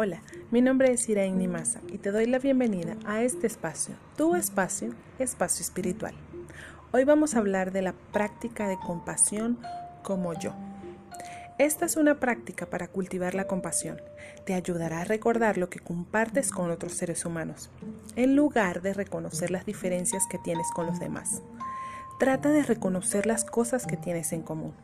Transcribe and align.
Hola, 0.00 0.22
mi 0.52 0.62
nombre 0.62 0.92
es 0.92 1.08
Iraín 1.08 1.38
Nimasa 1.38 1.80
y 1.88 1.98
te 1.98 2.12
doy 2.12 2.26
la 2.26 2.38
bienvenida 2.38 2.96
a 3.04 3.22
este 3.22 3.48
espacio, 3.48 3.96
tu 4.16 4.36
espacio, 4.36 4.94
espacio 5.18 5.64
espiritual. 5.64 6.14
Hoy 6.92 7.02
vamos 7.02 7.34
a 7.34 7.40
hablar 7.40 7.72
de 7.72 7.82
la 7.82 7.94
práctica 8.12 8.68
de 8.68 8.78
compasión 8.78 9.58
como 10.04 10.38
yo. 10.38 10.54
Esta 11.58 11.84
es 11.84 11.96
una 11.96 12.20
práctica 12.20 12.66
para 12.66 12.86
cultivar 12.86 13.34
la 13.34 13.48
compasión. 13.48 14.00
Te 14.46 14.54
ayudará 14.54 15.00
a 15.00 15.04
recordar 15.04 15.58
lo 15.58 15.68
que 15.68 15.80
compartes 15.80 16.52
con 16.52 16.70
otros 16.70 16.92
seres 16.92 17.24
humanos, 17.24 17.68
en 18.14 18.36
lugar 18.36 18.82
de 18.82 18.94
reconocer 18.94 19.50
las 19.50 19.66
diferencias 19.66 20.28
que 20.30 20.38
tienes 20.38 20.68
con 20.76 20.86
los 20.86 21.00
demás. 21.00 21.42
Trata 22.20 22.50
de 22.50 22.62
reconocer 22.62 23.26
las 23.26 23.44
cosas 23.44 23.84
que 23.84 23.96
tienes 23.96 24.32
en 24.32 24.42
común. 24.42 24.74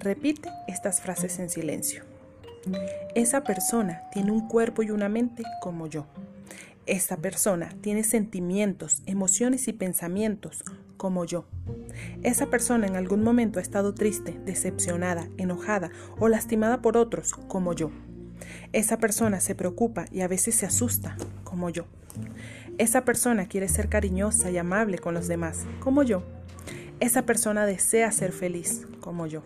Repite 0.00 0.48
estas 0.68 1.02
frases 1.02 1.38
en 1.38 1.50
silencio. 1.50 2.11
Esa 3.14 3.42
persona 3.44 4.02
tiene 4.12 4.30
un 4.30 4.48
cuerpo 4.48 4.82
y 4.82 4.90
una 4.90 5.08
mente 5.08 5.42
como 5.60 5.86
yo. 5.86 6.06
Esa 6.86 7.16
persona 7.16 7.70
tiene 7.80 8.04
sentimientos, 8.04 9.02
emociones 9.06 9.68
y 9.68 9.72
pensamientos 9.72 10.64
como 10.96 11.24
yo. 11.24 11.46
Esa 12.22 12.46
persona 12.46 12.86
en 12.86 12.96
algún 12.96 13.22
momento 13.22 13.58
ha 13.58 13.62
estado 13.62 13.94
triste, 13.94 14.38
decepcionada, 14.44 15.28
enojada 15.36 15.90
o 16.18 16.28
lastimada 16.28 16.82
por 16.82 16.96
otros 16.96 17.34
como 17.34 17.72
yo. 17.72 17.90
Esa 18.72 18.98
persona 18.98 19.40
se 19.40 19.54
preocupa 19.54 20.06
y 20.10 20.20
a 20.20 20.28
veces 20.28 20.54
se 20.54 20.66
asusta 20.66 21.16
como 21.44 21.70
yo. 21.70 21.86
Esa 22.78 23.04
persona 23.04 23.46
quiere 23.46 23.68
ser 23.68 23.88
cariñosa 23.88 24.50
y 24.50 24.58
amable 24.58 24.98
con 24.98 25.14
los 25.14 25.28
demás 25.28 25.66
como 25.80 26.02
yo. 26.02 26.22
Esa 27.00 27.22
persona 27.22 27.66
desea 27.66 28.10
ser 28.12 28.32
feliz 28.32 28.86
como 29.00 29.26
yo. 29.26 29.42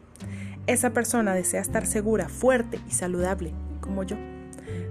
Esa 0.66 0.90
persona 0.90 1.32
desea 1.34 1.60
estar 1.60 1.86
segura, 1.86 2.28
fuerte 2.28 2.80
y 2.88 2.92
saludable, 2.92 3.52
como 3.80 4.02
yo. 4.02 4.16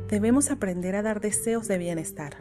Debemos 0.09 0.49
aprender 0.49 0.95
a 0.95 1.01
dar 1.01 1.19
deseos 1.19 1.67
de 1.67 1.77
bienestar. 1.77 2.37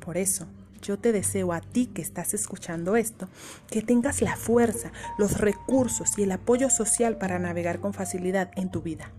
Por 0.00 0.18
eso, 0.18 0.46
yo 0.82 0.98
te 0.98 1.12
deseo 1.12 1.54
a 1.54 1.60
ti 1.60 1.86
que 1.86 2.02
estás 2.02 2.34
escuchando 2.34 2.96
esto, 2.96 3.28
que 3.70 3.80
tengas 3.80 4.20
la 4.20 4.36
fuerza, 4.36 4.92
los 5.16 5.40
recursos 5.40 6.18
y 6.18 6.24
el 6.24 6.32
apoyo 6.32 6.68
social 6.68 7.16
para 7.16 7.38
navegar 7.38 7.80
con 7.80 7.94
facilidad 7.94 8.50
en 8.54 8.70
tu 8.70 8.82
vida. 8.82 9.10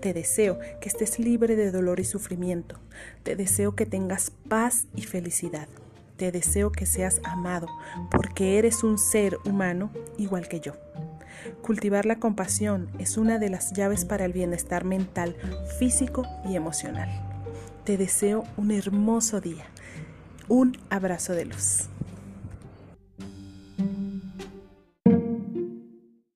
Te 0.00 0.12
deseo 0.12 0.58
que 0.80 0.88
estés 0.88 1.18
libre 1.18 1.54
de 1.56 1.70
dolor 1.70 2.00
y 2.00 2.04
sufrimiento. 2.04 2.80
Te 3.22 3.36
deseo 3.36 3.76
que 3.76 3.86
tengas 3.86 4.32
paz 4.48 4.86
y 4.96 5.02
felicidad. 5.02 5.68
Te 6.16 6.32
deseo 6.32 6.72
que 6.72 6.86
seas 6.86 7.20
amado, 7.22 7.68
porque 8.10 8.58
eres 8.58 8.82
un 8.82 8.98
ser 8.98 9.38
humano 9.44 9.90
igual 10.18 10.48
que 10.48 10.60
yo. 10.60 10.74
Cultivar 11.62 12.06
la 12.06 12.16
compasión 12.16 12.88
es 12.98 13.16
una 13.16 13.38
de 13.38 13.50
las 13.50 13.72
llaves 13.72 14.04
para 14.04 14.24
el 14.24 14.32
bienestar 14.32 14.84
mental, 14.84 15.36
físico 15.78 16.26
y 16.48 16.56
emocional. 16.56 17.08
Te 17.84 17.96
deseo 17.96 18.44
un 18.56 18.70
hermoso 18.70 19.40
día. 19.40 19.64
Un 20.48 20.78
abrazo 20.90 21.32
de 21.32 21.46
luz. 21.46 21.88